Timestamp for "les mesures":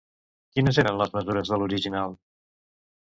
1.01-1.53